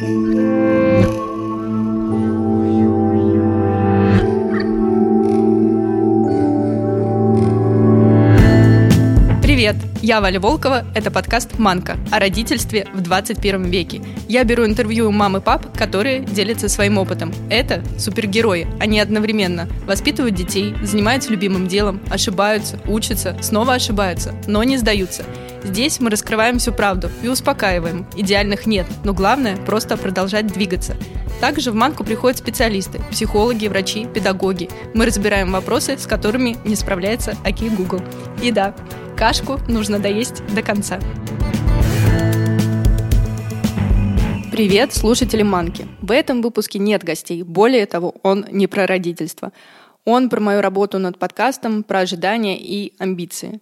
[0.00, 0.77] 嗯。
[9.68, 9.84] Привет!
[10.00, 14.00] Я Валя Волкова, это подкаст «Манка» о родительстве в 21 веке.
[14.26, 17.34] Я беру интервью у мам и пап, которые делятся своим опытом.
[17.50, 24.78] Это супергерои, они одновременно воспитывают детей, занимаются любимым делом, ошибаются, учатся, снова ошибаются, но не
[24.78, 25.24] сдаются.
[25.62, 28.06] Здесь мы раскрываем всю правду и успокаиваем.
[28.16, 30.96] Идеальных нет, но главное– просто продолжать двигаться.
[31.42, 34.70] Также в Манку приходят специалисты– психологи, врачи, педагоги.
[34.94, 38.00] Мы разбираем вопросы, с которыми не справляется Аки Google.
[38.42, 38.74] И да,
[39.18, 41.00] Кашку нужно доесть до конца.
[44.52, 45.88] Привет, слушатели Манки.
[46.00, 47.42] В этом выпуске нет гостей.
[47.42, 49.52] Более того, он не про родительство.
[50.04, 53.60] Он про мою работу над подкастом, про ожидания и амбиции.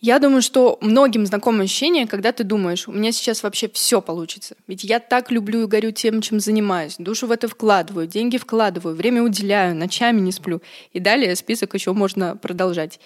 [0.00, 4.54] Я думаю, что многим знакомо ощущение, когда ты думаешь, у меня сейчас вообще все получится.
[4.68, 6.94] Ведь я так люблю и горю тем, чем занимаюсь.
[6.98, 10.62] Душу в это вкладываю, деньги вкладываю, время уделяю, ночами не сплю.
[10.92, 13.00] И далее список еще можно продолжать.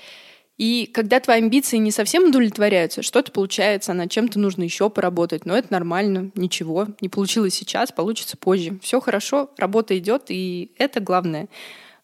[0.62, 5.58] И когда твои амбиции не совсем удовлетворяются, что-то получается, над чем-то нужно еще поработать, но
[5.58, 8.78] это нормально, ничего, не получилось сейчас, получится позже.
[8.80, 11.48] Все хорошо, работа идет, и это главное.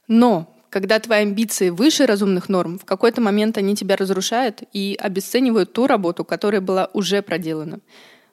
[0.09, 5.73] Но когда твои амбиции выше разумных норм, в какой-то момент они тебя разрушают и обесценивают
[5.73, 7.79] ту работу, которая была уже проделана.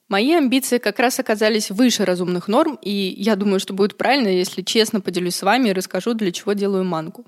[0.07, 4.63] Мои амбиции как раз оказались выше разумных норм, и я думаю, что будет правильно, если
[4.63, 7.27] честно поделюсь с вами и расскажу, для чего делаю манку.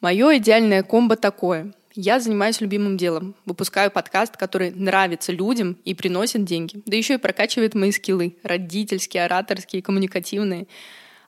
[0.00, 1.74] Мое идеальное комбо такое.
[1.94, 3.34] Я занимаюсь любимым делом.
[3.46, 6.82] Выпускаю подкаст, который нравится людям и приносит деньги.
[6.86, 8.36] Да еще и прокачивает мои скиллы.
[8.44, 10.68] Родительские, ораторские, коммуникативные.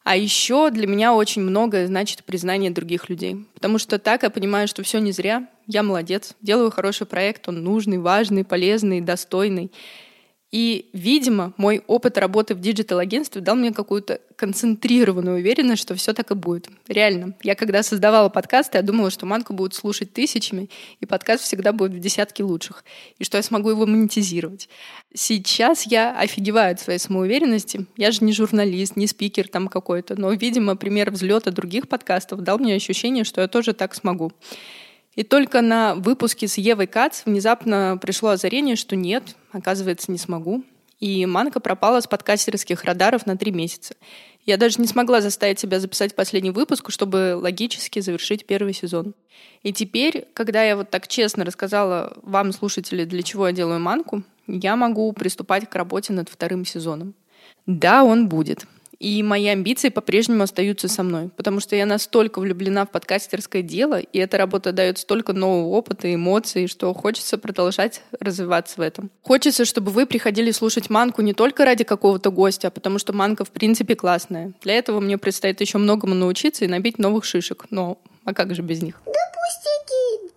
[0.05, 3.45] А еще для меня очень многое значит признание других людей.
[3.55, 5.49] Потому что так я понимаю, что все не зря.
[5.67, 6.35] Я молодец.
[6.41, 7.49] Делаю хороший проект.
[7.49, 9.73] Он нужный, важный, полезный, достойный.
[10.53, 16.31] И, видимо, мой опыт работы в digital-агентстве дал мне какую-то концентрированную уверенность, что все так
[16.31, 16.69] и будет.
[16.87, 17.35] Реально.
[17.43, 20.69] Я когда создавала подкасты, я думала, что манку будут слушать тысячами,
[21.01, 22.85] и подкаст всегда будет в десятке лучших,
[23.19, 24.69] и что я смогу его монетизировать.
[25.15, 27.87] Сейчас я офигеваю от своей самоуверенности.
[27.97, 32.59] Я же не журналист, не спикер там какой-то, но, видимо, пример взлета других подкастов дал
[32.59, 34.33] мне ощущение, что я тоже так смогу.
[35.15, 40.65] И только на выпуске с Евой Кац внезапно пришло озарение, что нет, оказывается, не смогу.
[41.01, 43.95] И Манка пропала с подкастерских радаров на три месяца.
[44.47, 49.15] Я даже не смогла заставить себя записать последний выпуск, чтобы логически завершить первый сезон.
[49.63, 54.23] И теперь, когда я вот так честно рассказала вам, слушатели, для чего я делаю манку,
[54.47, 57.15] я могу приступать к работе над вторым сезоном.
[57.67, 58.67] Да, он будет.
[59.03, 63.99] И мои амбиции по-прежнему остаются со мной, потому что я настолько влюблена в подкастерское дело,
[63.99, 69.11] и эта работа дает столько нового опыта и эмоций, что хочется продолжать развиваться в этом.
[69.23, 73.45] Хочется, чтобы вы приходили слушать манку не только ради какого-то гостя, а потому что манка
[73.45, 74.53] в принципе классная.
[74.63, 77.67] Для этого мне предстоит еще многому научиться и набить новых шишек.
[77.71, 79.03] Но а как же без них?
[79.05, 80.33] Да пустяки.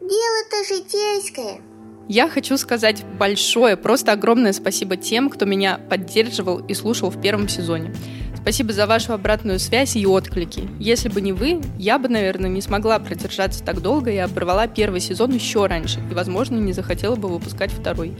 [0.00, 1.71] Дело-то житейское.
[2.08, 7.48] Я хочу сказать большое, просто огромное спасибо тем, кто меня поддерживал и слушал в первом
[7.48, 7.94] сезоне.
[8.34, 10.68] Спасибо за вашу обратную связь и отклики.
[10.80, 14.98] Если бы не вы, я бы, наверное, не смогла продержаться так долго и оборвала первый
[14.98, 18.16] сезон еще раньше, и, возможно, не захотела бы выпускать второй.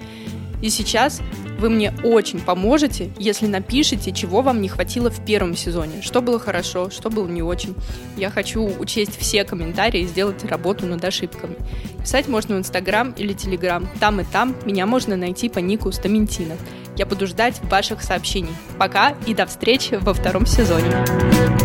[0.62, 1.20] И сейчас
[1.62, 6.40] вы мне очень поможете, если напишите, чего вам не хватило в первом сезоне, что было
[6.40, 7.76] хорошо, что было не очень.
[8.16, 11.54] Я хочу учесть все комментарии и сделать работу над ошибками.
[12.00, 13.88] Писать можно в Инстаграм или Телеграм.
[14.00, 16.56] Там и там меня можно найти по нику Стаментина.
[16.96, 18.50] Я буду ждать ваших сообщений.
[18.76, 21.61] Пока и до встречи во втором сезоне.